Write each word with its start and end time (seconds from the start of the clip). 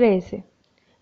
13. 0.00 0.44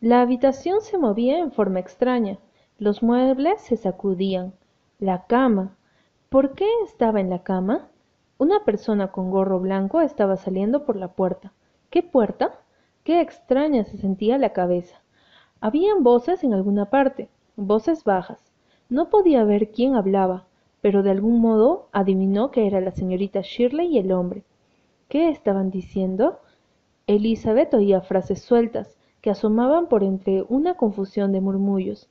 La 0.01 0.23
habitación 0.23 0.81
se 0.81 0.98
movía 0.98 1.39
en 1.39 1.52
forma 1.52 1.79
extraña. 1.79 2.41
Los 2.79 3.01
muebles 3.01 3.60
se 3.60 3.77
sacudían. 3.77 4.54
La 4.98 5.27
cama. 5.27 5.77
¿Por 6.29 6.54
qué 6.54 6.67
estaba 6.85 7.21
en 7.21 7.30
la 7.30 7.45
cama? 7.45 7.90
Una 8.38 8.64
persona 8.64 9.12
con 9.12 9.30
gorro 9.30 9.61
blanco 9.61 10.00
estaba 10.00 10.37
saliendo 10.37 10.84
por 10.84 10.96
la 10.96 11.12
puerta. 11.12 11.53
¿Qué 11.90 12.03
puerta? 12.03 12.61
Qué 13.04 13.21
extraña 13.21 13.84
se 13.84 13.98
sentía 13.98 14.37
la 14.37 14.53
cabeza. 14.53 15.01
Habían 15.60 16.03
voces 16.03 16.43
en 16.43 16.53
alguna 16.53 16.87
parte, 16.87 17.29
voces 17.55 18.03
bajas. 18.03 18.53
No 18.89 19.11
podía 19.11 19.45
ver 19.45 19.71
quién 19.71 19.95
hablaba, 19.95 20.49
pero 20.80 21.05
de 21.05 21.12
algún 21.12 21.41
modo 21.41 21.89
adivinó 21.93 22.51
que 22.51 22.67
era 22.67 22.80
la 22.80 22.91
señorita 22.91 23.43
Shirley 23.43 23.95
y 23.95 23.99
el 23.99 24.11
hombre. 24.11 24.43
¿Qué 25.09 25.29
estaban 25.29 25.71
diciendo? 25.71 26.41
Elizabeth 27.09 27.73
oía 27.73 28.03
frases 28.03 28.43
sueltas 28.43 28.99
que 29.23 29.31
asomaban 29.31 29.89
por 29.89 30.05
entre 30.05 30.45
una 30.51 30.75
confusión 30.75 31.33
de 31.33 31.41
murmullos. 31.41 32.11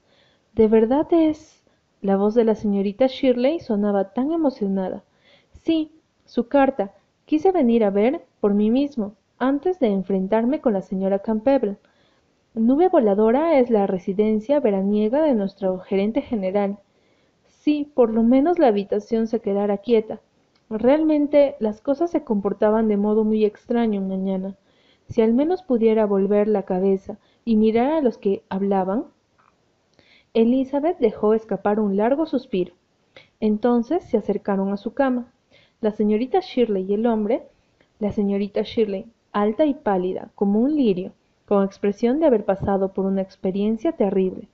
¿De 0.53 0.67
verdad 0.67 1.05
es? 1.11 1.63
La 2.01 2.17
voz 2.17 2.33
de 2.33 2.43
la 2.43 2.55
señorita 2.55 3.05
Shirley 3.05 3.59
sonaba 3.59 4.13
tan 4.13 4.31
emocionada. 4.31 5.03
Sí, 5.51 5.91
su 6.25 6.47
carta. 6.47 6.95
Quise 7.25 7.51
venir 7.51 7.83
a 7.83 7.91
ver 7.91 8.25
por 8.39 8.55
mí 8.55 8.71
mismo, 8.71 9.13
antes 9.37 9.79
de 9.79 9.85
enfrentarme 9.89 10.61
con 10.61 10.73
la 10.73 10.81
señora 10.81 11.19
Campbell. 11.19 11.75
Nube 12.55 12.89
Voladora 12.89 13.59
es 13.59 13.69
la 13.69 13.85
residencia 13.85 14.59
veraniega 14.59 15.21
de 15.21 15.35
nuestro 15.35 15.77
gerente 15.77 16.23
general. 16.23 16.79
Si 17.45 17.85
por 17.85 18.11
lo 18.11 18.23
menos 18.23 18.57
la 18.57 18.69
habitación 18.69 19.27
se 19.27 19.41
quedara 19.41 19.77
quieta. 19.77 20.21
Realmente 20.71 21.55
las 21.59 21.81
cosas 21.81 22.09
se 22.09 22.23
comportaban 22.23 22.87
de 22.87 22.97
modo 22.97 23.23
muy 23.23 23.45
extraño 23.45 24.01
mañana. 24.01 24.57
Si 25.09 25.21
al 25.21 25.33
menos 25.33 25.63
pudiera 25.63 26.05
volver 26.05 26.47
la 26.47 26.63
cabeza 26.63 27.17
y 27.45 27.55
mirar 27.55 27.91
a 27.91 28.01
los 28.01 28.17
que 28.17 28.43
hablaban. 28.49 29.05
Elizabeth 30.33 30.99
dejó 30.99 31.33
escapar 31.33 31.79
un 31.79 31.97
largo 31.97 32.25
suspiro. 32.25 32.73
Entonces 33.39 34.03
se 34.03 34.17
acercaron 34.17 34.71
a 34.71 34.77
su 34.77 34.93
cama. 34.93 35.31
La 35.79 35.91
señorita 35.91 36.39
Shirley 36.41 36.85
y 36.89 36.93
el 36.93 37.05
hombre, 37.05 37.43
la 37.99 38.11
señorita 38.11 38.61
Shirley, 38.63 39.05
alta 39.31 39.65
y 39.65 39.75
pálida, 39.75 40.31
como 40.35 40.59
un 40.59 40.75
lirio, 40.75 41.13
con 41.47 41.63
expresión 41.63 42.19
de 42.19 42.25
haber 42.25 42.43
pasado 42.43 42.93
por 42.93 43.05
una 43.05 43.21
experiencia 43.21 43.93
terrible, 43.93 44.49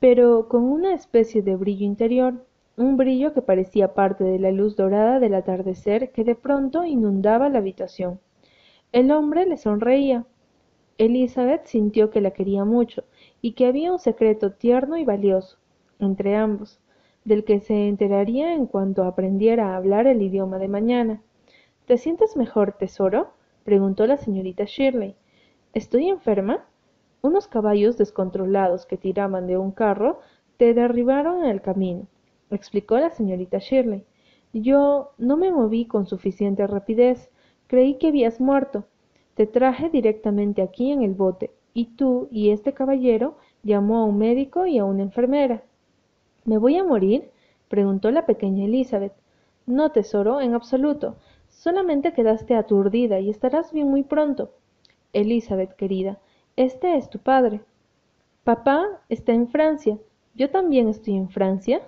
pero 0.00 0.48
con 0.48 0.64
una 0.64 0.92
especie 0.92 1.42
de 1.42 1.56
brillo 1.56 1.86
interior, 1.86 2.44
un 2.76 2.96
brillo 2.96 3.32
que 3.32 3.42
parecía 3.42 3.94
parte 3.94 4.22
de 4.22 4.38
la 4.38 4.52
luz 4.52 4.76
dorada 4.76 5.18
del 5.18 5.34
atardecer 5.34 6.12
que 6.12 6.24
de 6.24 6.34
pronto 6.34 6.84
inundaba 6.84 7.48
la 7.48 7.58
habitación. 7.58 8.20
El 8.92 9.10
hombre 9.10 9.44
le 9.44 9.58
sonreía. 9.58 10.24
Elizabeth 10.96 11.66
sintió 11.66 12.10
que 12.10 12.22
la 12.22 12.30
quería 12.30 12.64
mucho 12.64 13.04
y 13.42 13.52
que 13.52 13.66
había 13.66 13.92
un 13.92 13.98
secreto 13.98 14.52
tierno 14.52 14.96
y 14.96 15.04
valioso 15.04 15.58
entre 15.98 16.36
ambos, 16.36 16.80
del 17.24 17.44
que 17.44 17.60
se 17.60 17.88
enteraría 17.88 18.54
en 18.54 18.66
cuanto 18.66 19.04
aprendiera 19.04 19.72
a 19.72 19.76
hablar 19.76 20.06
el 20.06 20.22
idioma 20.22 20.58
de 20.58 20.68
mañana. 20.68 21.22
¿Te 21.84 21.98
sientes 21.98 22.36
mejor, 22.36 22.72
tesoro? 22.72 23.32
preguntó 23.64 24.06
la 24.06 24.16
señorita 24.16 24.64
Shirley. 24.64 25.14
¿Estoy 25.74 26.08
enferma? 26.08 26.64
Unos 27.20 27.46
caballos 27.46 27.98
descontrolados 27.98 28.86
que 28.86 28.96
tiraban 28.96 29.46
de 29.46 29.58
un 29.58 29.72
carro 29.72 30.20
te 30.56 30.72
derribaron 30.72 31.44
en 31.44 31.50
el 31.50 31.60
camino, 31.60 32.06
explicó 32.50 32.98
la 32.98 33.10
señorita 33.10 33.58
Shirley. 33.58 34.04
Yo 34.52 35.10
no 35.18 35.36
me 35.36 35.52
moví 35.52 35.84
con 35.84 36.06
suficiente 36.06 36.66
rapidez. 36.66 37.30
Creí 37.68 37.94
que 37.94 38.08
habías 38.08 38.40
muerto. 38.40 38.84
Te 39.34 39.46
traje 39.46 39.90
directamente 39.90 40.62
aquí 40.62 40.90
en 40.90 41.02
el 41.02 41.14
bote, 41.14 41.50
y 41.74 41.84
tú 41.96 42.26
y 42.32 42.50
este 42.50 42.72
caballero 42.72 43.36
llamó 43.62 43.98
a 43.98 44.04
un 44.04 44.18
médico 44.18 44.66
y 44.66 44.78
a 44.78 44.84
una 44.84 45.02
enfermera. 45.02 45.62
¿Me 46.44 46.58
voy 46.58 46.78
a 46.78 46.82
morir? 46.82 47.30
preguntó 47.68 48.10
la 48.10 48.24
pequeña 48.24 48.64
Elizabeth. 48.64 49.12
No, 49.66 49.92
tesoro, 49.92 50.40
en 50.40 50.54
absoluto. 50.54 51.16
Solamente 51.48 52.14
quedaste 52.14 52.54
aturdida 52.54 53.20
y 53.20 53.28
estarás 53.28 53.70
bien 53.72 53.88
muy 53.88 54.02
pronto. 54.02 54.50
Elizabeth, 55.12 55.76
querida, 55.76 56.18
este 56.56 56.96
es 56.96 57.10
tu 57.10 57.18
padre. 57.18 57.60
Papá 58.44 58.82
está 59.10 59.32
en 59.34 59.46
Francia. 59.48 59.98
¿Yo 60.34 60.48
también 60.48 60.88
estoy 60.88 61.16
en 61.16 61.28
Francia? 61.28 61.82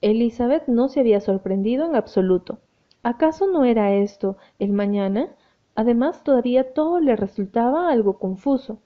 Elizabeth 0.00 0.68
no 0.68 0.88
se 0.88 1.00
había 1.00 1.20
sorprendido 1.20 1.84
en 1.84 1.96
absoluto. 1.96 2.58
¿Acaso 3.04 3.48
no 3.48 3.64
era 3.64 3.94
esto 3.94 4.36
el 4.60 4.72
mañana? 4.72 5.34
Además, 5.74 6.22
todavía 6.22 6.72
todo 6.72 7.00
le 7.00 7.16
resultaba 7.16 7.90
algo 7.90 8.18
confuso. 8.18 8.78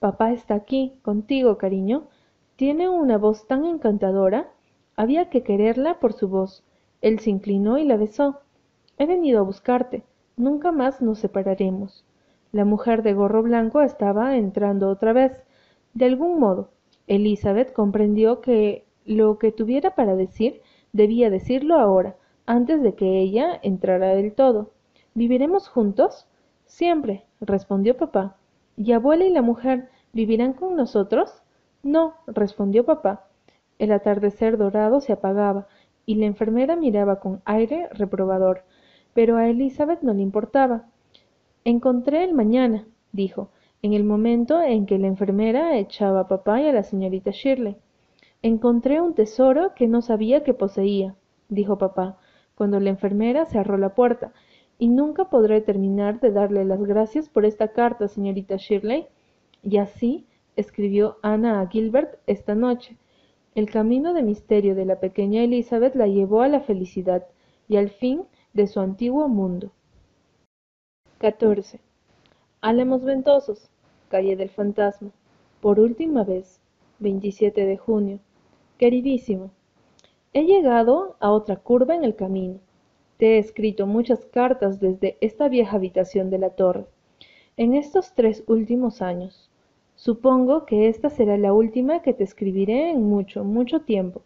Papá 0.00 0.32
está 0.32 0.54
aquí, 0.54 0.98
contigo, 1.02 1.56
cariño. 1.56 2.08
Tiene 2.56 2.90
una 2.90 3.16
voz 3.16 3.46
tan 3.46 3.64
encantadora. 3.64 4.50
Había 4.96 5.30
que 5.30 5.42
quererla 5.42 5.98
por 5.98 6.12
su 6.12 6.28
voz. 6.28 6.62
Él 7.00 7.20
se 7.20 7.30
inclinó 7.30 7.78
y 7.78 7.84
la 7.84 7.96
besó. 7.96 8.40
He 8.98 9.06
venido 9.06 9.40
a 9.40 9.44
buscarte. 9.44 10.04
Nunca 10.36 10.70
más 10.70 11.00
nos 11.00 11.18
separaremos. 11.18 12.04
La 12.52 12.66
mujer 12.66 13.02
de 13.02 13.14
gorro 13.14 13.42
blanco 13.42 13.80
estaba 13.80 14.36
entrando 14.36 14.90
otra 14.90 15.14
vez. 15.14 15.42
De 15.94 16.04
algún 16.04 16.38
modo, 16.38 16.70
Elizabeth 17.06 17.72
comprendió 17.72 18.40
que 18.40 18.84
lo 19.06 19.38
que 19.38 19.52
tuviera 19.52 19.94
para 19.94 20.16
decir 20.16 20.60
debía 20.92 21.30
decirlo 21.30 21.76
ahora, 21.76 22.16
antes 22.46 22.82
de 22.82 22.94
que 22.94 23.20
ella 23.20 23.58
entrara 23.62 24.14
del 24.14 24.34
todo. 24.34 24.70
¿Viviremos 25.14 25.68
juntos? 25.68 26.26
Siempre, 26.66 27.24
respondió 27.40 27.96
papá. 27.96 28.36
¿Y 28.76 28.92
abuela 28.92 29.24
y 29.24 29.30
la 29.30 29.42
mujer 29.42 29.88
vivirán 30.12 30.52
con 30.52 30.76
nosotros? 30.76 31.42
No, 31.82 32.14
respondió 32.26 32.84
papá. 32.84 33.26
El 33.78 33.92
atardecer 33.92 34.58
dorado 34.58 35.00
se 35.00 35.12
apagaba, 35.12 35.66
y 36.06 36.16
la 36.16 36.26
enfermera 36.26 36.76
miraba 36.76 37.20
con 37.20 37.40
aire 37.44 37.88
reprobador, 37.92 38.62
pero 39.14 39.36
a 39.36 39.48
Elizabeth 39.48 40.02
no 40.02 40.12
le 40.12 40.22
importaba. 40.22 40.84
Encontré 41.64 42.24
el 42.24 42.34
mañana, 42.34 42.86
dijo, 43.12 43.48
en 43.82 43.92
el 43.92 44.04
momento 44.04 44.62
en 44.62 44.86
que 44.86 44.98
la 44.98 45.06
enfermera 45.06 45.76
echaba 45.76 46.20
a 46.20 46.28
papá 46.28 46.60
y 46.60 46.68
a 46.68 46.72
la 46.72 46.82
señorita 46.82 47.30
Shirley. 47.30 47.76
Encontré 48.42 49.00
un 49.00 49.14
tesoro 49.14 49.74
que 49.74 49.88
no 49.88 50.02
sabía 50.02 50.42
que 50.42 50.54
poseía, 50.54 51.14
dijo 51.48 51.78
papá, 51.78 52.18
cuando 52.54 52.80
la 52.80 52.90
enfermera 52.90 53.46
cerró 53.46 53.76
la 53.78 53.94
puerta, 53.94 54.32
y 54.78 54.88
nunca 54.88 55.26
podré 55.30 55.60
terminar 55.60 56.20
de 56.20 56.30
darle 56.30 56.64
las 56.64 56.82
gracias 56.82 57.28
por 57.28 57.44
esta 57.44 57.68
carta, 57.68 58.08
señorita 58.08 58.56
Shirley. 58.56 59.06
Y 59.62 59.78
así 59.78 60.26
escribió 60.56 61.18
Ana 61.22 61.60
a 61.60 61.68
Gilbert 61.68 62.18
esta 62.26 62.54
noche. 62.54 62.96
El 63.54 63.70
camino 63.70 64.14
de 64.14 64.22
misterio 64.22 64.74
de 64.74 64.84
la 64.84 64.98
pequeña 64.98 65.42
Elizabeth 65.42 65.94
la 65.94 66.08
llevó 66.08 66.42
a 66.42 66.48
la 66.48 66.60
felicidad 66.60 67.26
y 67.68 67.76
al 67.76 67.90
fin 67.90 68.24
de 68.52 68.66
su 68.66 68.80
antiguo 68.80 69.28
mundo. 69.28 69.70
14. 71.18 71.80
Álamos 72.60 73.04
ventosos, 73.04 73.70
calle 74.08 74.36
del 74.36 74.50
fantasma. 74.50 75.10
Por 75.60 75.78
última 75.78 76.24
vez, 76.24 76.60
27 76.98 77.64
de 77.64 77.76
junio. 77.76 78.18
Queridísimo, 78.76 79.50
he 80.34 80.42
llegado 80.44 81.16
a 81.20 81.30
otra 81.30 81.56
curva 81.56 81.94
en 81.94 82.02
el 82.02 82.16
camino. 82.16 82.58
Te 83.18 83.36
he 83.36 83.38
escrito 83.38 83.86
muchas 83.86 84.26
cartas 84.26 84.80
desde 84.80 85.16
esta 85.20 85.48
vieja 85.48 85.76
habitación 85.76 86.28
de 86.28 86.38
la 86.38 86.50
torre. 86.50 86.86
En 87.56 87.74
estos 87.74 88.14
tres 88.14 88.42
últimos 88.48 89.00
años. 89.00 89.48
Supongo 89.94 90.66
que 90.66 90.88
esta 90.88 91.08
será 91.08 91.38
la 91.38 91.52
última 91.52 92.02
que 92.02 92.12
te 92.12 92.24
escribiré 92.24 92.90
en 92.90 93.04
mucho, 93.04 93.44
mucho 93.44 93.82
tiempo, 93.82 94.22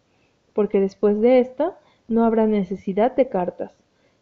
porque 0.53 0.79
después 0.79 1.21
de 1.21 1.39
esta 1.39 1.77
no 2.07 2.25
habrá 2.25 2.47
necesidad 2.47 3.15
de 3.15 3.29
cartas. 3.29 3.71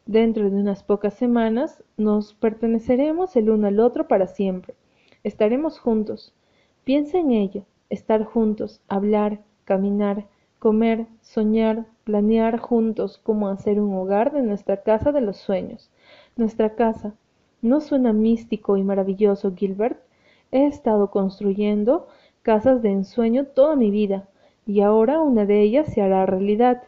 Dentro 0.05 0.49
de 0.49 0.57
unas 0.57 0.83
pocas 0.83 1.13
semanas 1.13 1.81
nos 1.95 2.33
perteneceremos 2.33 3.37
el 3.37 3.49
uno 3.49 3.67
al 3.67 3.79
otro 3.79 4.09
para 4.09 4.27
siempre. 4.27 4.75
Estaremos 5.23 5.79
juntos. 5.79 6.33
Piensa 6.83 7.17
en 7.17 7.31
ello, 7.31 7.63
estar 7.89 8.25
juntos, 8.25 8.81
hablar, 8.89 9.39
caminar, 9.63 10.27
comer, 10.59 11.05
soñar, 11.21 11.85
planear 12.03 12.59
juntos 12.59 13.19
cómo 13.23 13.49
hacer 13.49 13.79
un 13.79 13.95
hogar 13.95 14.31
de 14.31 14.41
nuestra 14.41 14.81
casa 14.83 15.11
de 15.11 15.21
los 15.21 15.37
sueños. 15.37 15.89
Nuestra 16.35 16.75
casa. 16.75 17.13
¿No 17.61 17.81
suena 17.81 18.13
místico 18.13 18.77
y 18.77 18.83
maravilloso, 18.83 19.53
Gilbert? 19.55 19.99
He 20.51 20.65
estado 20.65 21.11
construyendo 21.11 22.07
casas 22.41 22.81
de 22.81 22.91
ensueño 22.91 23.45
toda 23.45 23.75
mi 23.75 23.91
vida, 23.91 24.27
y 24.65 24.81
ahora 24.81 25.21
una 25.21 25.45
de 25.45 25.61
ellas 25.61 25.91
se 25.93 26.01
hará 26.01 26.25
realidad. 26.25 26.83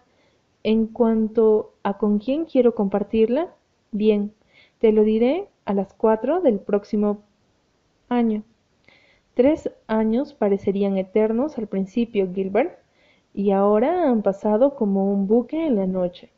En 0.63 0.87
cuanto 0.87 1.73
a 1.83 1.97
con 1.97 2.19
quién 2.19 2.45
quiero 2.45 2.75
compartirla, 2.75 3.53
bien, 3.91 4.33
te 4.79 4.91
lo 4.91 5.03
diré 5.03 5.47
a 5.65 5.73
las 5.73 5.93
cuatro 5.93 6.41
del 6.41 6.59
próximo 6.59 7.21
año. 8.07 8.43
Tres 9.33 9.71
años 9.87 10.33
parecerían 10.33 10.97
eternos 10.97 11.57
al 11.57 11.67
principio, 11.67 12.29
Gilbert, 12.33 12.77
y 13.39 13.51
ahora 13.51 14.09
han 14.09 14.21
pasado 14.21 14.75
como 14.75 15.13
un 15.13 15.25
buque 15.25 15.65
en 15.65 15.77
la 15.77 15.87
noche. 15.87 16.29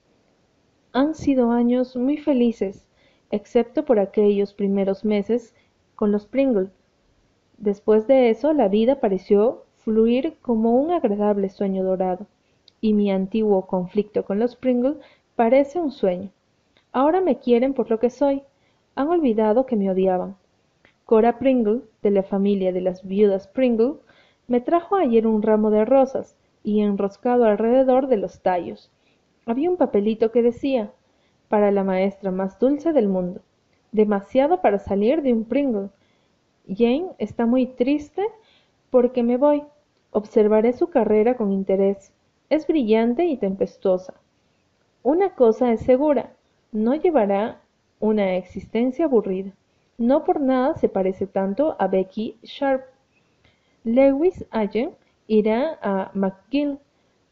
Han 0.93 1.15
sido 1.15 1.49
años 1.49 1.95
muy 1.95 2.17
felices, 2.17 2.85
excepto 3.31 3.85
por 3.85 3.97
aquellos 3.97 4.53
primeros 4.53 5.03
meses 5.03 5.55
con 5.95 6.11
los 6.11 6.27
Pringle, 6.27 6.69
Después 7.57 8.05
de 8.05 8.29
eso, 8.29 8.53
la 8.53 8.67
vida 8.67 8.99
pareció 8.99 9.65
fluir 9.77 10.35
como 10.43 10.75
un 10.75 10.91
agradable 10.91 11.49
sueño 11.49 11.83
dorado, 11.83 12.27
y 12.81 12.93
mi 12.93 13.11
antiguo 13.11 13.65
conflicto 13.65 14.23
con 14.23 14.37
los 14.37 14.55
Pringle 14.55 14.97
parece 15.35 15.79
un 15.79 15.89
sueño. 15.89 16.29
Ahora 16.91 17.19
me 17.19 17.39
quieren 17.39 17.73
por 17.73 17.89
lo 17.89 17.99
que 17.99 18.11
soy. 18.11 18.43
Han 18.93 19.07
olvidado 19.07 19.65
que 19.65 19.75
me 19.75 19.89
odiaban. 19.89 20.35
Cora 21.05 21.39
Pringle, 21.39 21.81
de 22.03 22.11
la 22.11 22.21
familia 22.21 22.71
de 22.71 22.81
las 22.81 23.03
viudas 23.03 23.47
Pringle, 23.47 23.95
me 24.47 24.61
trajo 24.61 24.97
ayer 24.97 25.25
un 25.25 25.41
ramo 25.41 25.71
de 25.71 25.83
rosas 25.83 26.37
y 26.63 26.81
enroscado 26.81 27.45
alrededor 27.45 28.07
de 28.07 28.17
los 28.17 28.41
tallos. 28.41 28.91
Había 29.45 29.69
un 29.69 29.77
papelito 29.77 30.31
que 30.31 30.41
decía, 30.41 30.91
para 31.47 31.71
la 31.71 31.83
maestra 31.83 32.31
más 32.31 32.59
dulce 32.59 32.93
del 32.93 33.07
mundo, 33.07 33.41
demasiado 33.91 34.61
para 34.61 34.79
salir 34.79 35.21
de 35.21 35.33
un 35.33 35.45
Pringle. 35.45 35.89
Jane 36.67 37.09
está 37.17 37.45
muy 37.45 37.65
triste 37.65 38.23
porque 38.89 39.23
me 39.23 39.37
voy. 39.37 39.63
Observaré 40.11 40.73
su 40.73 40.89
carrera 40.89 41.35
con 41.35 41.51
interés. 41.51 42.13
Es 42.49 42.67
brillante 42.67 43.25
y 43.25 43.37
tempestuosa. 43.37 44.13
Una 45.03 45.35
cosa 45.35 45.71
es 45.71 45.81
segura, 45.81 46.33
no 46.71 46.95
llevará 46.95 47.61
una 47.99 48.35
existencia 48.35 49.05
aburrida. 49.05 49.51
No 49.97 50.23
por 50.23 50.39
nada 50.39 50.75
se 50.75 50.89
parece 50.89 51.27
tanto 51.27 51.75
a 51.79 51.87
Becky 51.87 52.37
Sharp. 52.43 52.83
Lewis 53.83 54.45
Allen 54.51 54.91
irá 55.31 55.79
a 55.81 56.11
McGill. 56.13 56.77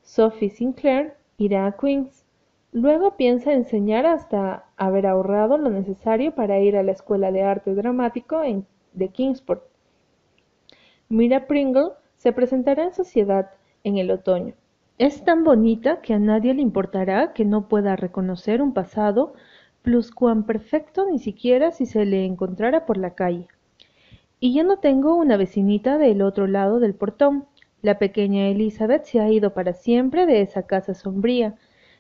Sophie 0.02 0.50
Sinclair 0.50 1.16
irá 1.38 1.68
a 1.68 1.74
Queens. 1.74 2.26
Luego 2.72 3.18
piensa 3.18 3.52
enseñar 3.52 4.06
hasta 4.06 4.64
haber 4.78 5.06
ahorrado 5.06 5.58
lo 5.58 5.70
necesario 5.70 6.34
para 6.34 6.60
ir 6.60 6.78
a 6.78 6.84
la 6.84 6.94
Escuela 6.94 7.30
de 7.34 7.44
Arte 7.44 7.76
Dramático 7.76 8.42
de 8.94 9.10
Kingsport. 9.10 9.64
Mira 11.10 11.46
Pringle 11.46 11.92
se 12.16 12.32
presentará 12.32 12.86
en 12.86 12.94
sociedad 12.94 13.52
en 13.84 13.98
el 13.98 14.12
otoño. 14.12 14.54
Es 14.98 15.26
tan 15.26 15.44
bonita 15.44 16.00
que 16.00 16.14
a 16.14 16.20
nadie 16.20 16.54
le 16.54 16.62
importará 16.62 17.34
que 17.34 17.44
no 17.44 17.68
pueda 17.68 17.98
reconocer 17.98 18.62
un 18.62 18.74
pasado 18.74 19.34
perfecto 20.46 21.06
ni 21.06 21.20
siquiera 21.20 21.72
si 21.72 21.86
se 21.86 22.06
le 22.06 22.24
encontrara 22.26 22.86
por 22.86 22.98
la 22.98 23.16
calle. 23.16 23.48
Y 24.40 24.54
ya 24.54 24.64
no 24.64 24.78
tengo 24.78 25.16
una 25.16 25.36
vecinita 25.36 25.98
del 25.98 26.22
otro 26.22 26.48
lado 26.48 26.80
del 26.80 26.94
portón. 26.94 27.46
La 27.82 27.98
pequeña 27.98 28.48
Elizabeth 28.50 29.06
se 29.06 29.22
ha 29.22 29.30
ido 29.30 29.54
para 29.54 29.74
siempre 29.74 30.26
de 30.26 30.42
esa 30.42 30.64
casa 30.64 30.94
sombría. 30.94 31.56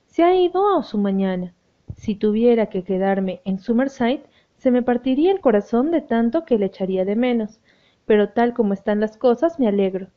Se 0.07 0.23
ha 0.23 0.35
ido 0.35 0.77
a 0.77 0.83
su 0.83 0.97
mañana. 0.97 1.53
Si 1.95 2.15
tuviera 2.15 2.65
que 2.65 2.83
quedarme 2.83 3.41
en 3.45 3.59
Summerside, 3.59 4.23
se 4.57 4.71
me 4.71 4.83
partiría 4.83 5.31
el 5.31 5.39
corazón 5.39 5.91
de 5.91 6.01
tanto 6.01 6.43
que 6.43 6.57
le 6.57 6.65
echaría 6.65 7.05
de 7.05 7.15
menos. 7.15 7.61
Pero 8.05 8.29
tal 8.29 8.53
como 8.53 8.73
están 8.73 8.99
las 8.99 9.15
cosas, 9.15 9.57
me 9.57 9.67
alegro. 9.67 10.07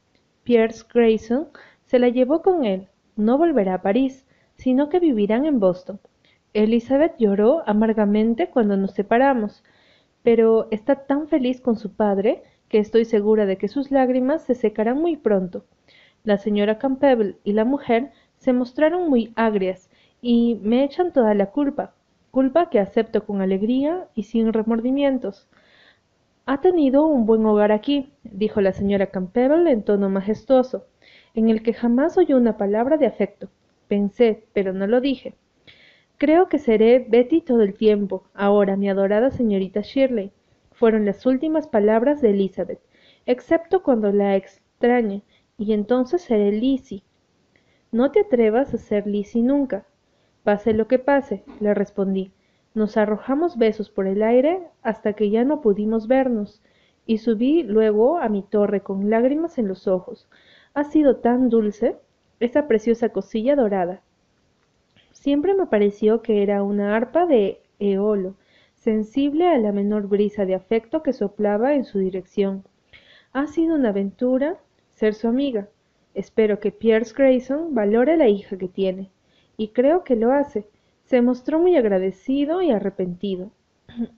Pierce 0.43 0.85
Grayson 0.93 1.49
se 1.85 2.00
la 2.00 2.09
llevó 2.09 2.43
con 2.43 2.64
él. 2.64 2.88
No 3.14 3.38
volverá 3.38 3.75
a 3.75 3.82
París, 3.82 4.26
sino 4.56 4.88
que 4.88 4.99
vivirán 4.99 5.47
en 5.47 5.61
Boston. 5.61 6.00
Elizabeth 6.55 7.14
lloró 7.19 7.62
amargamente 7.67 8.50
cuando 8.50 8.76
nos 8.76 8.93
separamos, 8.93 9.62
pero 10.23 10.69
está 10.70 11.06
tan 11.06 11.29
feliz 11.29 11.61
con 11.61 11.76
su 11.76 11.94
padre 11.94 12.43
que 12.73 12.79
estoy 12.79 13.05
segura 13.05 13.45
de 13.45 13.59
que 13.59 13.69
sus 13.69 13.91
lágrimas 13.91 14.45
se 14.45 14.55
secarán 14.55 14.99
muy 14.99 15.19
pronto. 15.19 15.67
La 16.25 16.39
señora 16.39 16.79
Campbell 16.79 17.37
y 17.45 17.53
la 17.53 17.67
mujer 17.67 18.13
se 18.39 18.55
mostraron 18.55 19.11
muy 19.11 19.31
agrias 19.37 19.91
y 20.23 20.59
me 20.63 20.83
echan 20.83 21.13
toda 21.13 21.35
la 21.35 21.51
culpa, 21.51 21.93
culpa 22.31 22.71
que 22.71 22.81
acepto 22.81 23.27
con 23.27 23.43
alegría 23.43 24.09
y 24.15 24.23
sin 24.23 24.55
remordimientos. 24.55 25.51
Ha 26.47 26.63
tenido 26.63 27.07
un 27.07 27.27
buen 27.27 27.45
hogar 27.45 27.73
aquí, 27.73 28.11
dijo 28.25 28.63
la 28.63 28.73
señora 28.73 29.09
Campbell 29.09 29.67
en 29.67 29.83
tono 29.83 30.09
majestuoso, 30.09 30.87
en 31.35 31.51
el 31.51 31.63
que 31.63 31.75
jamás 31.75 32.17
oyó 32.17 32.39
una 32.39 32.57
palabra 32.57 32.97
de 32.97 33.07
afecto. 33.07 33.51
Pensé, 33.87 34.45
pero 34.55 34.73
no 34.73 34.87
lo 34.87 35.03
dije. 35.03 35.35
Creo 36.17 36.49
que 36.49 36.59
seré 36.59 37.05
Betty 37.07 37.43
todo 37.43 37.61
el 37.61 37.75
tiempo, 37.75 38.25
ahora, 38.33 38.77
mi 38.79 38.89
adorada 38.89 39.31
señorita 39.31 39.83
Shirley, 39.83 40.33
fueron 40.82 41.05
las 41.05 41.26
últimas 41.26 41.69
palabras 41.69 42.20
de 42.20 42.31
Elizabeth, 42.31 42.81
excepto 43.25 43.84
cuando 43.84 44.11
la 44.11 44.34
extrañe, 44.34 45.23
y 45.56 45.75
entonces 45.75 46.23
seré 46.23 46.50
Lizzie. 46.50 47.05
No 47.93 48.11
te 48.11 48.23
atrevas 48.23 48.75
a 48.75 48.79
ser 48.79 49.06
Lizzie 49.06 49.44
nunca. 49.44 49.87
Pase 50.43 50.73
lo 50.73 50.88
que 50.88 50.99
pase, 50.99 51.44
le 51.61 51.73
respondí. 51.73 52.32
Nos 52.75 52.96
arrojamos 52.96 53.56
besos 53.56 53.90
por 53.90 54.08
el 54.08 54.25
aire 54.25 54.58
hasta 54.82 55.12
que 55.12 55.31
ya 55.31 55.44
no 55.44 55.61
pudimos 55.61 56.08
vernos, 56.08 56.61
y 57.06 57.19
subí 57.19 57.62
luego 57.62 58.19
a 58.19 58.28
mi 58.28 58.43
torre 58.43 58.81
con 58.81 59.08
lágrimas 59.08 59.58
en 59.58 59.69
los 59.69 59.87
ojos. 59.87 60.28
Ha 60.75 60.82
sido 60.82 61.19
tan 61.19 61.49
dulce 61.49 61.96
esa 62.40 62.67
preciosa 62.67 63.11
cosilla 63.11 63.55
dorada. 63.55 64.02
Siempre 65.12 65.55
me 65.55 65.67
pareció 65.67 66.23
que 66.23 66.43
era 66.43 66.64
una 66.64 66.96
arpa 66.96 67.25
de 67.25 67.61
eolo, 67.78 68.35
sensible 68.82 69.46
a 69.46 69.58
la 69.58 69.70
menor 69.70 70.08
brisa 70.08 70.44
de 70.44 70.56
afecto 70.56 71.05
que 71.05 71.12
soplaba 71.12 71.75
en 71.75 71.84
su 71.84 72.00
dirección. 72.00 72.64
Ha 73.32 73.46
sido 73.46 73.76
una 73.76 73.90
aventura 73.90 74.58
ser 74.90 75.14
su 75.14 75.29
amiga. 75.29 75.69
Espero 76.14 76.58
que 76.58 76.73
Pierce 76.73 77.14
Grayson 77.17 77.76
valore 77.76 78.17
la 78.17 78.29
hija 78.29 78.58
que 78.58 78.67
tiene. 78.67 79.08
Y 79.56 79.69
creo 79.69 80.02
que 80.02 80.17
lo 80.17 80.32
hace. 80.32 80.67
Se 81.05 81.23
mostró 81.23 81.61
muy 81.61 81.76
agradecido 81.76 82.61
y 82.61 82.73
arrepentido. 82.73 83.52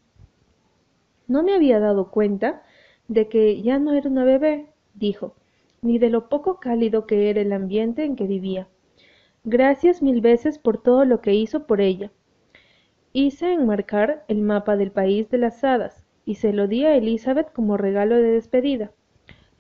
No 1.27 1.43
me 1.43 1.55
había 1.55 1.81
dado 1.81 2.11
cuenta 2.11 2.63
de 3.09 3.29
que 3.29 3.63
ya 3.63 3.79
no 3.79 3.95
era 3.95 4.11
una 4.11 4.25
bebé, 4.25 4.67
dijo, 4.93 5.35
ni 5.81 5.99
de 5.99 6.11
lo 6.11 6.29
poco 6.29 6.61
cálido 6.61 7.07
que 7.07 7.31
era 7.31 7.41
el 7.41 7.55
ambiente 7.55 8.05
en 8.05 8.15
que 8.15 8.27
vivía. 8.27 8.69
Gracias 9.43 10.03
mil 10.03 10.21
veces 10.21 10.59
por 10.59 10.83
todo 10.83 11.07
lo 11.07 11.23
que 11.23 11.33
hizo 11.33 11.67
por 11.67 11.81
ella. 11.81 12.11
Hice 13.17 13.53
enmarcar 13.53 14.25
el 14.27 14.41
mapa 14.41 14.77
del 14.77 14.91
país 14.91 15.31
de 15.31 15.39
las 15.39 15.63
hadas 15.63 16.05
y 16.25 16.35
se 16.35 16.53
lo 16.53 16.67
di 16.67 16.85
a 16.85 16.97
Elizabeth 16.97 17.53
como 17.53 17.77
regalo 17.77 18.17
de 18.17 18.33
despedida. 18.33 18.91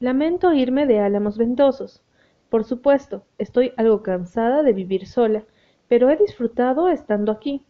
Lamento 0.01 0.53
irme 0.53 0.87
de 0.87 0.99
Álamos 0.99 1.39
Ventosos. 1.39 2.03
Por 2.51 2.65
supuesto, 2.65 3.23
estoy 3.39 3.73
algo 3.77 4.03
cansada 4.03 4.65
de 4.65 4.73
vivir 4.73 5.07
sola, 5.07 5.45
pero 5.87 6.11
he 6.11 6.17
disfrutado 6.17 6.89
estando 6.89 7.31
aquí. 7.31 7.63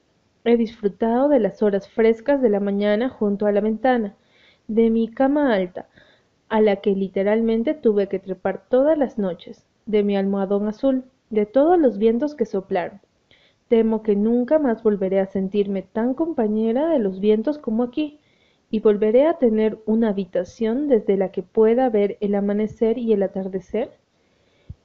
He 0.44 0.56
disfrutado 0.56 1.28
de 1.28 1.38
las 1.38 1.62
horas 1.62 1.86
frescas 1.86 2.40
de 2.40 2.48
la 2.48 2.60
mañana 2.60 3.10
junto 3.10 3.44
a 3.44 3.52
la 3.52 3.60
ventana, 3.60 4.14
de 4.68 4.88
mi 4.88 5.08
cama 5.08 5.52
alta, 5.52 5.90
a 6.48 6.62
la 6.62 6.76
que 6.76 6.92
literalmente 6.92 7.74
tuve 7.74 8.08
que 8.08 8.18
trepar 8.18 8.64
todas 8.70 8.96
las 8.96 9.18
noches, 9.18 9.66
de 9.84 10.02
mi 10.02 10.16
almohadón 10.16 10.66
azul, 10.66 11.04
de 11.28 11.44
todos 11.44 11.78
los 11.78 11.98
vientos 11.98 12.34
que 12.34 12.46
soplaron. 12.46 13.02
Temo 13.68 14.02
que 14.02 14.14
nunca 14.14 14.58
más 14.58 14.82
volveré 14.82 15.20
a 15.20 15.26
sentirme 15.26 15.82
tan 15.82 16.14
compañera 16.14 16.88
de 16.88 16.98
los 16.98 17.20
vientos 17.20 17.58
como 17.58 17.82
aquí, 17.82 18.20
y 18.70 18.80
volveré 18.80 19.26
a 19.26 19.38
tener 19.38 19.78
una 19.86 20.08
habitación 20.08 20.88
desde 20.88 21.16
la 21.16 21.30
que 21.30 21.42
pueda 21.42 21.88
ver 21.88 22.18
el 22.20 22.34
amanecer 22.34 22.98
y 22.98 23.12
el 23.12 23.22
atardecer. 23.22 23.92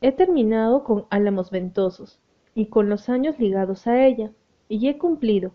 He 0.02 0.12
terminado 0.12 0.84
con 0.84 1.06
álamos 1.10 1.52
ventosos, 1.52 2.20
y 2.56 2.68
con 2.68 2.90
los 2.90 3.10
años 3.10 3.40
ligados 3.40 3.88
a 3.88 4.06
ella, 4.06 4.32
y 4.68 4.88
he 4.88 4.98
cumplido. 4.98 5.52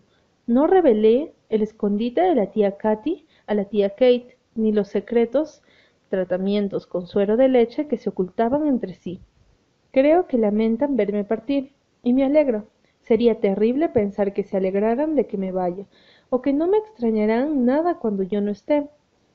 No 0.47 0.67
revelé 0.67 1.33
el 1.49 1.63
escondite 1.63 2.21
de 2.21 2.35
la 2.35 2.51
tía 2.51 2.77
Katy 2.77 3.25
a 3.47 3.53
la 3.55 3.65
tía 3.65 3.91
Kate, 3.91 4.37
ni 4.53 4.71
los 4.71 4.89
secretos 4.89 5.63
tratamientos 6.09 6.85
con 6.85 7.07
suero 7.07 7.37
de 7.37 7.47
leche 7.47 7.87
que 7.87 7.97
se 7.97 8.09
ocultaban 8.09 8.67
entre 8.67 8.93
sí. 8.93 9.19
Creo 9.91 10.27
que 10.27 10.37
lamentan 10.37 10.95
verme 10.95 11.23
partir, 11.23 11.73
y 12.03 12.13
me 12.13 12.23
alegro. 12.23 12.67
Sería 13.07 13.39
terrible 13.39 13.87
pensar 13.89 14.33
que 14.33 14.43
se 14.43 14.57
alegraran 14.57 15.13
de 15.15 15.27
que 15.27 15.37
me 15.37 15.51
vaya, 15.51 15.85
o 16.31 16.41
que 16.41 16.53
no 16.53 16.67
me 16.67 16.77
extrañarán 16.77 17.63
nada 17.63 17.99
cuando 17.99 18.23
yo 18.23 18.41
no 18.41 18.49
esté. 18.49 18.89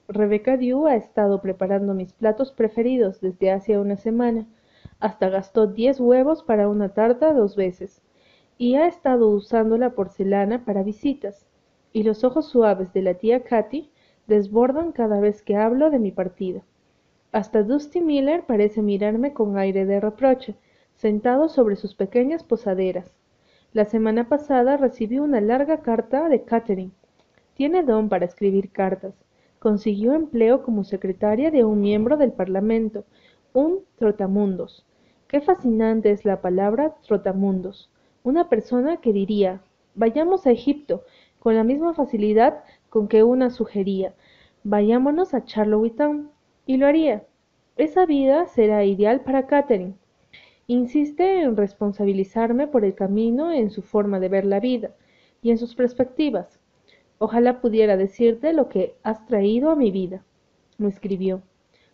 Rebecca 0.08 0.56
Dew 0.56 0.88
ha 0.88 0.96
estado 0.96 1.40
preparando 1.40 1.94
mis 1.94 2.12
platos 2.12 2.50
preferidos 2.50 3.20
desde 3.20 3.52
hace 3.52 3.78
una 3.78 3.96
semana. 3.96 4.48
Hasta 4.98 5.28
gastó 5.28 5.68
diez 5.68 6.00
huevos 6.00 6.42
para 6.42 6.68
una 6.68 6.88
tarta 6.88 7.32
dos 7.32 7.54
veces. 7.54 8.02
Y 8.58 8.74
ha 8.74 8.88
estado 8.88 9.28
usando 9.28 9.78
la 9.78 9.90
porcelana 9.90 10.64
para 10.64 10.82
visitas. 10.82 11.46
Y 11.92 12.02
los 12.02 12.24
ojos 12.24 12.48
suaves 12.48 12.92
de 12.92 13.02
la 13.02 13.14
tía 13.14 13.44
Katy 13.44 13.88
desbordan 14.26 14.90
cada 14.90 15.20
vez 15.20 15.42
que 15.42 15.54
hablo 15.54 15.90
de 15.90 16.00
mi 16.00 16.10
partida. 16.10 16.62
Hasta 17.30 17.62
Dusty 17.62 18.00
Miller 18.00 18.42
parece 18.46 18.82
mirarme 18.82 19.32
con 19.32 19.56
aire 19.58 19.86
de 19.86 20.00
reproche, 20.00 20.56
sentado 20.96 21.48
sobre 21.48 21.76
sus 21.76 21.94
pequeñas 21.94 22.42
posaderas. 22.42 23.19
La 23.72 23.84
semana 23.84 24.28
pasada 24.28 24.76
recibí 24.76 25.20
una 25.20 25.40
larga 25.40 25.80
carta 25.80 26.28
de 26.28 26.42
Catherine. 26.42 26.90
Tiene 27.54 27.84
don 27.84 28.08
para 28.08 28.24
escribir 28.24 28.72
cartas. 28.72 29.14
Consiguió 29.60 30.14
empleo 30.14 30.64
como 30.64 30.82
secretaria 30.82 31.52
de 31.52 31.62
un 31.62 31.80
miembro 31.80 32.16
del 32.16 32.32
Parlamento, 32.32 33.04
un 33.52 33.84
trotamundos. 33.96 34.84
Qué 35.28 35.40
fascinante 35.40 36.10
es 36.10 36.24
la 36.24 36.40
palabra 36.40 36.96
trotamundos. 37.06 37.92
Una 38.24 38.48
persona 38.48 38.96
que 38.96 39.12
diría, 39.12 39.62
vayamos 39.94 40.48
a 40.48 40.50
Egipto, 40.50 41.04
con 41.38 41.54
la 41.54 41.62
misma 41.62 41.94
facilidad 41.94 42.64
con 42.88 43.06
que 43.06 43.22
una 43.22 43.50
sugería, 43.50 44.14
vayámonos 44.64 45.32
a 45.32 45.44
Charlottetown 45.44 46.32
Y 46.66 46.76
lo 46.76 46.88
haría. 46.88 47.22
Esa 47.76 48.04
vida 48.04 48.46
será 48.46 48.84
ideal 48.84 49.20
para 49.20 49.46
Catherine. 49.46 49.94
Insiste 50.70 51.42
en 51.42 51.56
responsabilizarme 51.56 52.68
por 52.68 52.84
el 52.84 52.94
camino 52.94 53.50
en 53.50 53.72
su 53.72 53.82
forma 53.82 54.20
de 54.20 54.28
ver 54.28 54.46
la 54.46 54.60
vida 54.60 54.92
y 55.42 55.50
en 55.50 55.58
sus 55.58 55.74
perspectivas. 55.74 56.60
Ojalá 57.18 57.60
pudiera 57.60 57.96
decirte 57.96 58.52
lo 58.52 58.68
que 58.68 58.94
has 59.02 59.26
traído 59.26 59.70
a 59.70 59.74
mi 59.74 59.90
vida. 59.90 60.24
Me 60.78 60.86
escribió. 60.86 61.42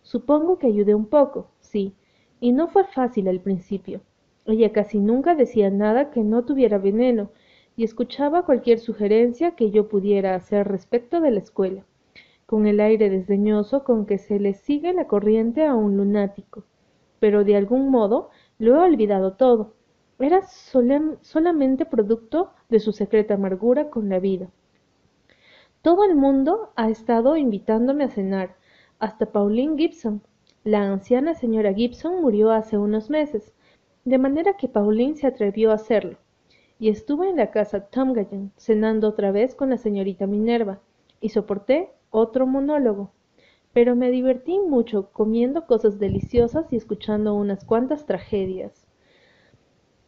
Supongo 0.03 0.59
que 0.59 0.67
ayudé 0.67 0.93
un 0.93 1.07
poco, 1.07 1.47
sí, 1.59 1.95
y 2.39 2.51
no 2.51 2.67
fue 2.67 2.83
fácil 2.83 3.27
al 3.29 3.39
principio. 3.39 4.01
Ella 4.45 4.71
casi 4.71 4.99
nunca 4.99 5.33
decía 5.33 5.71
nada 5.71 6.11
que 6.11 6.21
no 6.21 6.45
tuviera 6.45 6.77
veneno, 6.77 7.31
y 7.75 7.83
escuchaba 7.83 8.45
cualquier 8.45 8.77
sugerencia 8.77 9.55
que 9.55 9.71
yo 9.71 9.87
pudiera 9.87 10.35
hacer 10.35 10.67
respecto 10.67 11.19
de 11.19 11.31
la 11.31 11.39
escuela, 11.39 11.83
con 12.45 12.67
el 12.67 12.79
aire 12.79 13.09
desdeñoso 13.09 13.83
con 13.83 14.05
que 14.05 14.19
se 14.19 14.39
le 14.39 14.53
sigue 14.53 14.93
la 14.93 15.07
corriente 15.07 15.65
a 15.65 15.73
un 15.73 15.97
lunático. 15.97 16.63
Pero 17.19 17.43
de 17.43 17.55
algún 17.55 17.89
modo 17.89 18.29
lo 18.59 18.75
he 18.75 18.85
olvidado 18.85 19.33
todo. 19.33 19.73
Era 20.19 20.41
solamente 21.21 21.85
producto 21.85 22.51
de 22.69 22.79
su 22.79 22.91
secreta 22.91 23.35
amargura 23.35 23.89
con 23.89 24.09
la 24.09 24.19
vida. 24.19 24.49
Todo 25.83 26.03
el 26.03 26.15
mundo 26.15 26.71
ha 26.75 26.89
estado 26.89 27.37
invitándome 27.37 28.03
a 28.03 28.09
cenar, 28.09 28.55
hasta 28.99 29.27
Pauline 29.27 29.77
Gibson. 29.77 30.21
La 30.63 30.81
anciana 30.81 31.35
señora 31.35 31.73
Gibson 31.73 32.21
murió 32.21 32.51
hace 32.51 32.77
unos 32.77 33.09
meses, 33.11 33.53
de 34.05 34.17
manera 34.17 34.57
que 34.57 34.67
Pauline 34.67 35.15
se 35.15 35.27
atrevió 35.27 35.71
a 35.71 35.75
hacerlo. 35.75 36.17
Y 36.79 36.89
estuve 36.89 37.29
en 37.29 37.37
la 37.37 37.51
casa 37.51 37.87
Tomgayan, 37.87 38.51
cenando 38.57 39.07
otra 39.09 39.31
vez 39.31 39.53
con 39.53 39.69
la 39.69 39.77
señorita 39.77 40.25
Minerva, 40.25 40.79
y 41.21 41.29
soporté 41.29 41.91
otro 42.09 42.47
monólogo 42.47 43.11
pero 43.77 43.95
me 43.95 44.09
divertí 44.09 44.57
mucho 44.57 45.11
comiendo 45.13 45.67
cosas 45.67 45.99
deliciosas 45.99 46.73
y 46.73 46.77
escuchando 46.77 47.35
unas 47.35 47.63
cuantas 47.63 48.07
tragedias. 48.07 48.87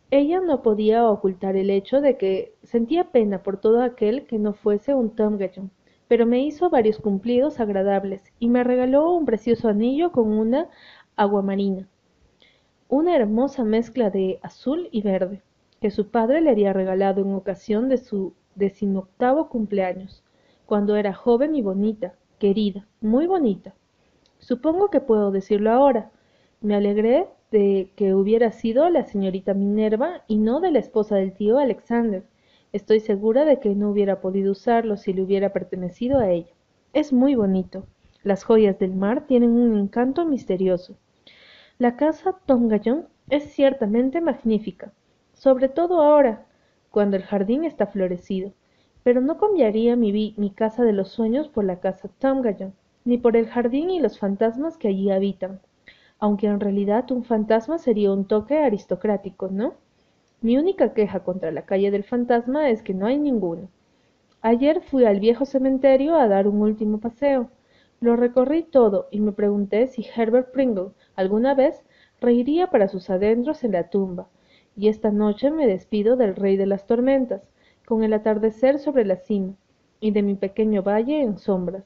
Ella 0.10 0.42
no 0.42 0.64
podía 0.64 1.08
ocultar 1.08 1.56
el 1.56 1.70
hecho 1.70 2.02
de 2.02 2.18
que 2.18 2.56
sentía 2.64 3.12
pena 3.12 3.44
por 3.44 3.58
todo 3.58 3.84
aquel 3.84 4.26
que 4.26 4.40
no 4.40 4.54
fuese 4.54 4.96
un 4.96 5.12
Tomgayon, 5.12 5.70
pero 6.08 6.26
me 6.26 6.40
hizo 6.40 6.72
varios 6.72 6.98
cumplidos 6.98 7.60
agradables 7.60 8.24
y 8.40 8.50
me 8.50 8.64
regaló 8.64 9.12
un 9.12 9.26
precioso 9.26 9.68
anillo 9.70 10.12
con 10.12 10.32
una 10.32 10.68
aguamarina, 11.16 11.88
una 12.88 13.16
hermosa 13.16 13.64
mezcla 13.64 14.10
de 14.10 14.40
azul 14.42 14.90
y 14.92 15.04
verde, 15.04 15.44
que 15.80 15.92
su 15.92 16.10
padre 16.10 16.42
le 16.42 16.50
había 16.50 16.74
regalado 16.74 17.22
en 17.22 17.36
ocasión 17.36 17.88
de 17.88 18.00
su 18.00 18.34
decimoctavo 18.56 19.48
cumpleaños, 19.48 20.24
cuando 20.66 20.96
era 20.96 21.14
joven 21.14 21.56
y 21.56 21.62
bonita, 21.62 22.16
querida, 22.40 22.88
muy 23.02 23.28
bonita. 23.28 23.76
Supongo 24.40 24.90
que 24.90 25.02
puedo 25.02 25.30
decirlo 25.30 25.72
ahora. 25.72 26.12
Me 26.62 26.76
alegré 26.76 27.28
de 27.52 27.92
que 27.96 28.16
hubiera 28.16 28.52
sido 28.52 28.90
la 28.90 29.04
señorita 29.04 29.54
Minerva 29.54 30.24
y 30.28 30.38
no 30.38 30.60
de 30.60 30.72
la 30.72 30.80
esposa 30.80 31.18
del 31.18 31.34
tío 31.34 31.60
Alexander. 31.60 32.24
Estoy 32.72 33.00
segura 33.00 33.46
de 33.46 33.60
que 33.60 33.76
no 33.76 33.90
hubiera 33.92 34.22
podido 34.22 34.54
usarlo 34.54 34.98
si 34.98 35.14
le 35.14 35.22
hubiera 35.22 35.52
pertenecido 35.54 36.20
a 36.20 36.30
ella. 36.30 36.54
Es 36.94 37.14
muy 37.14 37.36
bonito. 37.36 37.86
Las 38.24 38.44
joyas 38.44 38.80
del 38.80 38.96
mar 38.96 39.28
tienen 39.28 39.52
un 39.52 39.78
encanto 39.78 40.26
misterioso. 40.26 40.96
La 41.78 41.96
casa 41.96 42.36
Tongayon 42.46 43.08
es 43.30 43.44
ciertamente 43.54 44.22
magnífica, 44.22 44.92
sobre 45.34 45.70
todo 45.70 46.02
ahora, 46.02 46.46
cuando 46.92 47.16
el 47.16 47.24
jardín 47.24 47.64
está 47.64 47.88
florecido 47.88 48.54
pero 49.10 49.22
no 49.22 49.40
cambiaría 49.40 49.96
mi, 49.96 50.36
mi 50.38 50.52
casa 50.52 50.84
de 50.84 50.94
los 50.94 51.10
sueños 51.10 51.48
por 51.48 51.66
la 51.66 51.80
casa 51.80 52.12
Tamgayon, 52.20 52.76
ni 53.06 53.18
por 53.18 53.36
el 53.36 53.48
jardín 53.48 53.90
y 53.90 54.00
los 54.00 54.20
fantasmas 54.20 54.78
que 54.78 54.88
allí 54.88 55.10
habitan, 55.10 55.62
aunque 56.20 56.46
en 56.46 56.60
realidad 56.60 57.10
un 57.10 57.24
fantasma 57.24 57.80
sería 57.80 58.12
un 58.14 58.26
toque 58.26 58.60
aristocrático, 58.60 59.48
¿no? 59.48 59.74
Mi 60.42 60.60
única 60.60 60.94
queja 60.94 61.22
contra 61.22 61.50
la 61.50 61.64
calle 61.64 61.90
del 61.90 62.04
fantasma 62.04 62.70
es 62.70 62.84
que 62.84 62.94
no 62.94 63.08
hay 63.08 63.18
ninguno. 63.18 63.70
Ayer 64.42 64.80
fui 64.80 65.06
al 65.06 65.20
viejo 65.20 65.48
cementerio 65.48 66.16
a 66.16 66.28
dar 66.28 66.48
un 66.48 66.62
último 66.62 67.00
paseo. 67.00 67.50
Lo 68.02 68.16
recorrí 68.16 68.62
todo 68.62 69.08
y 69.10 69.22
me 69.22 69.32
pregunté 69.32 69.88
si 69.88 70.06
Herbert 70.16 70.52
Pringle 70.52 70.92
alguna 71.16 71.56
vez 71.56 71.84
reiría 72.22 72.68
para 72.68 72.88
sus 72.88 73.10
adentros 73.10 73.64
en 73.64 73.72
la 73.72 73.90
tumba. 73.90 74.28
Y 74.78 74.88
esta 74.88 75.10
noche 75.10 75.50
me 75.50 75.66
despido 75.66 76.16
del 76.16 76.36
rey 76.36 76.58
de 76.58 76.68
las 76.68 76.86
tormentas, 76.86 77.42
con 77.90 78.04
el 78.04 78.14
atardecer 78.14 78.78
sobre 78.78 79.04
la 79.04 79.16
cima, 79.16 79.56
y 80.00 80.12
de 80.12 80.22
mi 80.22 80.36
pequeño 80.36 80.84
valle 80.84 81.24
en 81.24 81.40
sombras. 81.40 81.86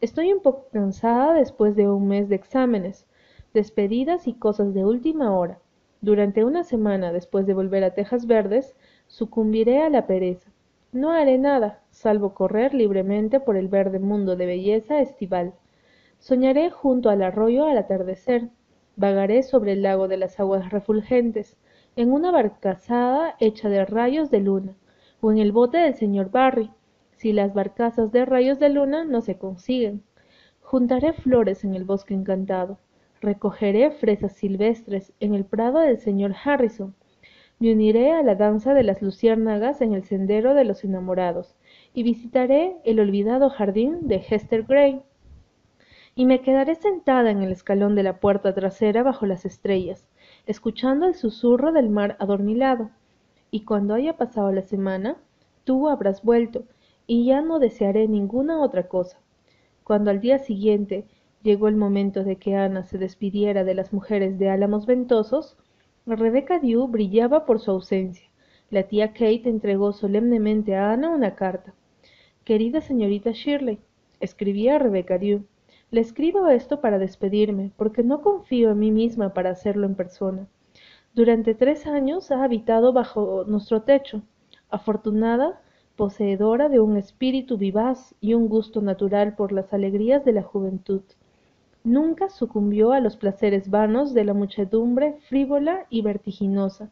Estoy 0.00 0.32
un 0.32 0.40
poco 0.40 0.68
cansada 0.72 1.34
después 1.34 1.74
de 1.74 1.88
un 1.88 2.06
mes 2.06 2.28
de 2.28 2.36
exámenes, 2.36 3.06
despedidas 3.52 4.28
y 4.28 4.34
cosas 4.34 4.72
de 4.72 4.84
última 4.84 5.36
hora. 5.36 5.58
Durante 6.00 6.44
una 6.44 6.62
semana 6.62 7.12
después 7.12 7.44
de 7.44 7.54
volver 7.54 7.82
a 7.82 7.92
Tejas 7.92 8.28
Verdes, 8.28 8.76
sucumbiré 9.08 9.82
a 9.82 9.90
la 9.90 10.06
pereza. 10.06 10.48
No 10.92 11.10
haré 11.10 11.38
nada, 11.38 11.80
salvo 11.90 12.34
correr 12.34 12.72
libremente 12.72 13.40
por 13.40 13.56
el 13.56 13.66
verde 13.66 13.98
mundo 13.98 14.36
de 14.36 14.46
belleza 14.46 15.00
estival. 15.00 15.54
Soñaré 16.20 16.70
junto 16.70 17.10
al 17.10 17.20
arroyo 17.20 17.66
al 17.66 17.78
atardecer. 17.78 18.48
Vagaré 18.94 19.42
sobre 19.42 19.72
el 19.72 19.82
lago 19.82 20.06
de 20.06 20.18
las 20.18 20.38
aguas 20.38 20.70
refulgentes, 20.70 21.56
en 21.96 22.12
una 22.12 22.30
barcazada 22.30 23.34
hecha 23.40 23.68
de 23.68 23.84
rayos 23.84 24.30
de 24.30 24.38
luna 24.38 24.76
o 25.22 25.30
en 25.30 25.38
el 25.38 25.52
bote 25.52 25.78
del 25.78 25.94
señor 25.94 26.32
Barry, 26.32 26.68
si 27.12 27.32
las 27.32 27.54
barcazas 27.54 28.10
de 28.10 28.24
rayos 28.24 28.58
de 28.58 28.68
luna 28.68 29.04
no 29.04 29.20
se 29.20 29.38
consiguen. 29.38 30.02
Juntaré 30.60 31.12
flores 31.12 31.62
en 31.62 31.76
el 31.76 31.84
bosque 31.84 32.12
encantado, 32.12 32.80
recogeré 33.20 33.92
fresas 33.92 34.32
silvestres 34.32 35.12
en 35.20 35.34
el 35.34 35.44
prado 35.44 35.78
del 35.78 35.98
señor 35.98 36.34
Harrison, 36.44 36.96
me 37.60 37.72
uniré 37.72 38.10
a 38.10 38.24
la 38.24 38.34
danza 38.34 38.74
de 38.74 38.82
las 38.82 39.00
luciérnagas 39.00 39.80
en 39.80 39.94
el 39.94 40.02
sendero 40.02 40.54
de 40.54 40.64
los 40.64 40.82
enamorados, 40.82 41.54
y 41.94 42.02
visitaré 42.02 42.78
el 42.84 42.98
olvidado 42.98 43.48
jardín 43.48 44.08
de 44.08 44.16
Hester 44.28 44.64
Gray. 44.64 45.02
Y 46.16 46.26
me 46.26 46.40
quedaré 46.40 46.74
sentada 46.74 47.30
en 47.30 47.42
el 47.42 47.52
escalón 47.52 47.94
de 47.94 48.02
la 48.02 48.18
puerta 48.18 48.52
trasera 48.52 49.04
bajo 49.04 49.26
las 49.26 49.44
estrellas, 49.44 50.08
escuchando 50.46 51.06
el 51.06 51.14
susurro 51.14 51.70
del 51.70 51.90
mar 51.90 52.16
adormilado 52.18 52.90
y 53.52 53.60
cuando 53.60 53.94
haya 53.94 54.16
pasado 54.16 54.50
la 54.50 54.62
semana, 54.62 55.18
tú 55.64 55.88
habrás 55.88 56.22
vuelto, 56.24 56.64
y 57.06 57.26
ya 57.26 57.42
no 57.42 57.58
desearé 57.58 58.08
ninguna 58.08 58.60
otra 58.60 58.88
cosa. 58.88 59.18
Cuando 59.84 60.10
al 60.10 60.20
día 60.20 60.38
siguiente 60.38 61.04
llegó 61.42 61.68
el 61.68 61.76
momento 61.76 62.24
de 62.24 62.36
que 62.36 62.56
Ana 62.56 62.82
se 62.84 62.96
despidiera 62.96 63.62
de 63.62 63.74
las 63.74 63.92
mujeres 63.92 64.38
de 64.38 64.48
Álamos 64.48 64.86
Ventosos, 64.86 65.58
Rebecca 66.06 66.58
Dew 66.58 66.88
brillaba 66.88 67.44
por 67.44 67.60
su 67.60 67.70
ausencia. 67.70 68.26
La 68.70 68.84
tía 68.84 69.08
Kate 69.08 69.50
entregó 69.50 69.92
solemnemente 69.92 70.74
a 70.74 70.90
Ana 70.90 71.10
una 71.10 71.34
carta. 71.34 71.74
Querida 72.44 72.80
señorita 72.80 73.32
Shirley, 73.32 73.80
escribía 74.18 74.78
Rebecca 74.78 75.18
Dew, 75.18 75.44
le 75.90 76.00
escribo 76.00 76.48
esto 76.48 76.80
para 76.80 76.98
despedirme, 76.98 77.70
porque 77.76 78.02
no 78.02 78.22
confío 78.22 78.70
en 78.70 78.78
mí 78.78 78.90
misma 78.90 79.34
para 79.34 79.50
hacerlo 79.50 79.84
en 79.84 79.94
persona. 79.94 80.48
Durante 81.14 81.54
tres 81.54 81.86
años 81.86 82.30
ha 82.30 82.42
habitado 82.42 82.94
bajo 82.94 83.44
nuestro 83.46 83.82
techo, 83.82 84.22
afortunada, 84.70 85.60
poseedora 85.94 86.70
de 86.70 86.80
un 86.80 86.96
espíritu 86.96 87.58
vivaz 87.58 88.14
y 88.22 88.32
un 88.32 88.48
gusto 88.48 88.80
natural 88.80 89.36
por 89.36 89.52
las 89.52 89.74
alegrías 89.74 90.24
de 90.24 90.32
la 90.32 90.42
juventud. 90.42 91.02
Nunca 91.84 92.30
sucumbió 92.30 92.92
a 92.92 93.00
los 93.00 93.18
placeres 93.18 93.68
vanos 93.68 94.14
de 94.14 94.24
la 94.24 94.32
muchedumbre 94.32 95.18
frívola 95.28 95.86
y 95.90 96.00
vertiginosa. 96.00 96.90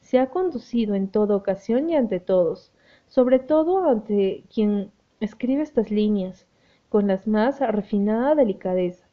Se 0.00 0.18
ha 0.18 0.30
conducido 0.30 0.94
en 0.94 1.08
toda 1.08 1.36
ocasión 1.36 1.90
y 1.90 1.96
ante 1.96 2.20
todos, 2.20 2.72
sobre 3.08 3.38
todo 3.38 3.86
ante 3.86 4.44
quien 4.52 4.90
escribe 5.20 5.62
estas 5.62 5.90
líneas, 5.90 6.46
con 6.88 7.06
la 7.06 7.20
más 7.26 7.60
refinada 7.60 8.34
delicadeza. 8.34 9.06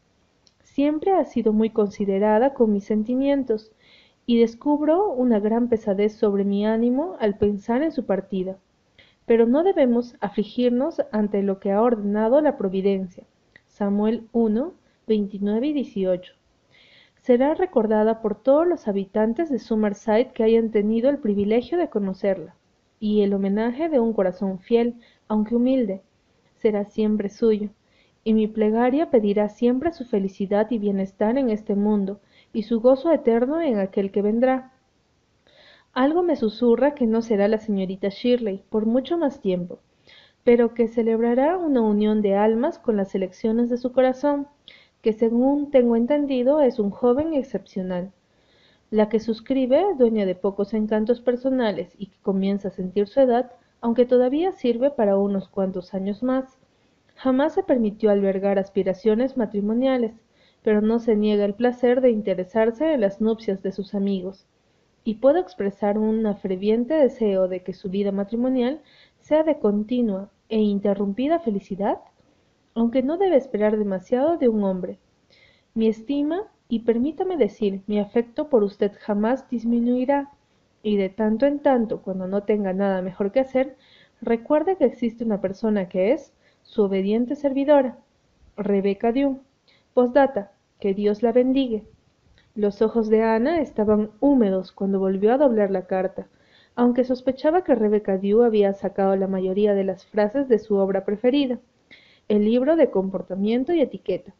Siempre 0.63 1.11
ha 1.11 1.25
sido 1.25 1.51
muy 1.51 1.71
considerada 1.71 2.53
con 2.53 2.71
mis 2.71 2.85
sentimientos, 2.85 3.73
y 4.29 4.37
descubro 4.37 5.11
una 5.11 5.39
gran 5.39 5.69
pesadez 5.69 6.13
sobre 6.13 6.43
mi 6.43 6.63
ánimo 6.63 7.15
al 7.19 7.39
pensar 7.39 7.81
en 7.81 7.91
su 7.91 8.05
partida. 8.05 8.59
Pero 9.25 9.47
no 9.47 9.63
debemos 9.63 10.17
afligirnos 10.19 11.01
ante 11.11 11.41
lo 11.41 11.59
que 11.59 11.71
ha 11.71 11.81
ordenado 11.81 12.39
la 12.39 12.55
providencia. 12.55 13.23
Samuel 13.65 14.27
1, 14.31 14.71
29 15.07 15.65
y 15.65 15.73
18. 15.73 16.33
Será 17.15 17.55
recordada 17.55 18.21
por 18.21 18.35
todos 18.35 18.67
los 18.67 18.87
habitantes 18.87 19.49
de 19.49 19.57
Summerside 19.57 20.31
que 20.31 20.43
hayan 20.43 20.69
tenido 20.69 21.09
el 21.09 21.17
privilegio 21.17 21.79
de 21.79 21.89
conocerla, 21.89 22.53
y 22.99 23.23
el 23.23 23.33
homenaje 23.33 23.89
de 23.89 23.99
un 23.99 24.13
corazón 24.13 24.59
fiel, 24.59 24.93
aunque 25.27 25.55
humilde, 25.55 26.03
será 26.57 26.85
siempre 26.85 27.29
suyo, 27.29 27.71
y 28.23 28.35
mi 28.35 28.47
plegaria 28.47 29.09
pedirá 29.09 29.49
siempre 29.49 29.91
su 29.91 30.05
felicidad 30.05 30.69
y 30.69 30.77
bienestar 30.77 31.35
en 31.39 31.49
este 31.49 31.73
mundo, 31.73 32.19
y 32.53 32.63
su 32.63 32.81
gozo 32.81 33.11
eterno 33.11 33.61
en 33.61 33.79
aquel 33.79 34.11
que 34.11 34.21
vendrá. 34.21 34.73
Algo 35.93 36.23
me 36.23 36.35
susurra 36.35 36.95
que 36.95 37.07
no 37.07 37.21
será 37.21 37.47
la 37.47 37.57
señorita 37.57 38.09
Shirley 38.09 38.63
por 38.69 38.85
mucho 38.85 39.17
más 39.17 39.41
tiempo, 39.41 39.79
pero 40.43 40.73
que 40.73 40.87
celebrará 40.87 41.57
una 41.57 41.81
unión 41.81 42.21
de 42.21 42.35
almas 42.35 42.79
con 42.79 42.97
las 42.97 43.13
elecciones 43.15 43.69
de 43.69 43.77
su 43.77 43.91
corazón, 43.91 44.47
que 45.01 45.13
según 45.13 45.71
tengo 45.71 45.95
entendido 45.95 46.61
es 46.61 46.79
un 46.79 46.91
joven 46.91 47.33
excepcional. 47.33 48.11
La 48.91 49.09
que 49.09 49.19
suscribe, 49.19 49.83
dueña 49.97 50.25
de 50.25 50.35
pocos 50.35 50.73
encantos 50.73 51.21
personales 51.21 51.93
y 51.97 52.07
que 52.07 52.17
comienza 52.21 52.69
a 52.69 52.71
sentir 52.71 53.07
su 53.07 53.19
edad, 53.19 53.51
aunque 53.81 54.05
todavía 54.05 54.51
sirve 54.51 54.89
para 54.89 55.17
unos 55.17 55.47
cuantos 55.47 55.93
años 55.93 56.23
más. 56.23 56.57
Jamás 57.15 57.53
se 57.53 57.63
permitió 57.63 58.09
albergar 58.09 58.57
aspiraciones 58.57 59.37
matrimoniales, 59.37 60.13
pero 60.63 60.81
no 60.81 60.99
se 60.99 61.15
niega 61.15 61.45
el 61.45 61.53
placer 61.53 62.01
de 62.01 62.11
interesarse 62.11 62.93
en 62.93 63.01
las 63.01 63.21
nupcias 63.21 63.61
de 63.63 63.71
sus 63.71 63.95
amigos, 63.95 64.47
y 65.03 65.15
puedo 65.15 65.39
expresar 65.39 65.97
un 65.97 66.35
ferviente 66.37 66.93
deseo 66.93 67.47
de 67.47 67.63
que 67.63 67.73
su 67.73 67.89
vida 67.89 68.11
matrimonial 68.11 68.81
sea 69.19 69.43
de 69.43 69.59
continua 69.59 70.29
e 70.49 70.59
interrumpida 70.59 71.39
felicidad, 71.39 71.99
aunque 72.75 73.01
no 73.01 73.17
debe 73.17 73.37
esperar 73.37 73.77
demasiado 73.77 74.37
de 74.37 74.49
un 74.49 74.63
hombre. 74.63 74.99
Mi 75.73 75.87
estima 75.87 76.47
y 76.67 76.81
permítame 76.81 77.37
decir, 77.37 77.81
mi 77.87 77.99
afecto 77.99 78.49
por 78.49 78.63
usted 78.63 78.91
jamás 78.99 79.49
disminuirá, 79.49 80.31
y 80.83 80.97
de 80.97 81.09
tanto 81.09 81.45
en 81.45 81.59
tanto, 81.59 82.01
cuando 82.01 82.27
no 82.27 82.43
tenga 82.43 82.73
nada 82.73 83.01
mejor 83.01 83.31
que 83.31 83.39
hacer, 83.39 83.75
recuerde 84.21 84.77
que 84.77 84.85
existe 84.85 85.23
una 85.23 85.41
persona 85.41 85.89
que 85.89 86.11
es 86.11 86.31
su 86.61 86.83
obediente 86.83 87.35
servidora, 87.35 87.97
Rebeca 88.55 89.11
Dew. 89.11 89.39
Postdata, 89.93 90.51
que 90.79 90.93
Dios 90.93 91.23
la 91.23 91.31
bendiga. 91.31 91.81
Los 92.53 92.81
ojos 92.83 93.09
de 93.09 93.23
Ana 93.23 93.59
estaban 93.59 94.11
húmedos 94.19 94.71
cuando 94.71 94.99
volvió 94.99 95.33
a 95.33 95.37
doblar 95.37 95.71
la 95.71 95.87
carta, 95.87 96.27
aunque 96.75 97.03
sospechaba 97.03 97.63
que 97.63 97.73
Rebeca 97.73 98.17
Dew 98.17 98.43
había 98.43 98.73
sacado 98.73 99.15
la 99.15 99.27
mayoría 99.27 99.73
de 99.73 99.83
las 99.83 100.05
frases 100.05 100.47
de 100.47 100.59
su 100.59 100.75
obra 100.75 101.05
preferida, 101.05 101.59
el 102.27 102.45
libro 102.45 102.75
de 102.75 102.91
comportamiento 102.91 103.73
y 103.73 103.81
etiqueta. 103.81 104.35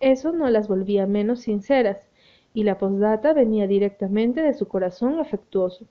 Eso 0.00 0.32
no 0.32 0.50
las 0.50 0.66
volvía 0.66 1.06
menos 1.06 1.40
sinceras, 1.42 2.08
y 2.52 2.64
la 2.64 2.76
postdata 2.76 3.32
venía 3.32 3.68
directamente 3.68 4.42
de 4.42 4.54
su 4.54 4.66
corazón 4.66 5.20
afectuoso. 5.20 5.86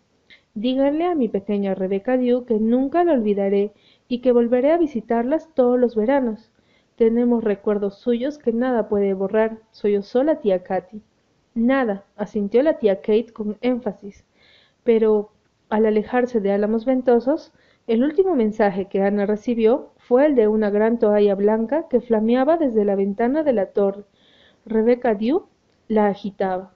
Díganle 0.56 1.06
a 1.06 1.16
mi 1.16 1.30
pequeña 1.30 1.74
Rebeca 1.74 2.18
Dew 2.18 2.44
que 2.44 2.60
nunca 2.60 3.06
la 3.06 3.14
olvidaré 3.14 3.72
y 4.10 4.20
que 4.20 4.34
volveré 4.34 4.74
a 4.74 4.78
visitarlas 4.78 5.50
todos 5.56 5.80
los 5.80 5.96
veranos. 5.96 6.52
Tenemos 7.00 7.46
recuerdos 7.46 7.98
suyos 7.98 8.38
que 8.38 8.52
nada 8.52 8.90
puede 8.90 9.14
borrar, 9.14 9.60
sollozó 9.72 10.22
la 10.22 10.42
tía 10.42 10.64
Katy. 10.64 11.02
Nada, 11.56 12.04
asintió 12.18 12.62
la 12.62 12.78
tía 12.78 12.98
Kate 12.98 13.32
con 13.32 13.58
énfasis. 13.62 14.26
Pero, 14.84 15.32
al 15.70 15.86
alejarse 15.86 16.42
de 16.42 16.52
Álamos 16.52 16.84
Ventosos, 16.84 17.54
el 17.88 18.04
último 18.04 18.36
mensaje 18.36 18.90
que 18.90 19.02
Ana 19.02 19.26
recibió 19.26 19.94
fue 19.96 20.26
el 20.26 20.36
de 20.36 20.50
una 20.50 20.72
gran 20.72 21.00
toalla 21.00 21.36
blanca 21.36 21.88
que 21.90 22.02
flameaba 22.02 22.58
desde 22.58 22.84
la 22.84 22.96
ventana 22.96 23.44
de 23.44 23.54
la 23.54 23.68
torre. 23.68 24.04
Rebecca 24.66 25.16
Dew 25.16 25.46
la 25.88 26.08
agitaba. 26.08 26.74